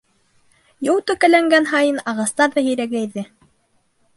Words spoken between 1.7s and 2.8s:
һайын, ағастар ҙа